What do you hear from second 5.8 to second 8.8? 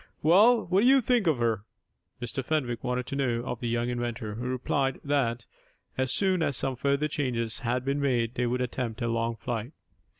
as soon as some further changes had been made, they would